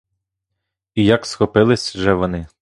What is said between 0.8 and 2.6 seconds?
І як схопились же вони!